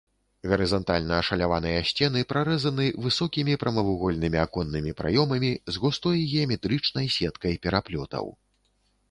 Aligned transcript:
Гарызантальна 0.51 1.13
ашаляваныя 1.23 1.81
сцены 1.89 2.23
прарэзаны 2.31 2.87
высокімі 3.07 3.53
прамавугольнымі 3.65 4.41
аконнымі 4.45 4.95
праёмамі 5.03 5.53
з 5.77 5.85
густой 5.85 6.17
геаметрычнай 6.33 7.07
сеткай 7.19 7.53
пераплётаў. 7.69 8.25